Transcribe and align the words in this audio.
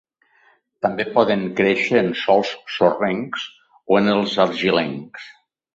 També 0.85 1.05
poden 1.17 1.43
créixer 1.59 2.01
en 2.05 2.09
sòls 2.23 2.55
sorrencs 2.79 3.47
o 3.95 4.03
en 4.03 4.13
els 4.19 4.39
argilencs. 4.49 5.33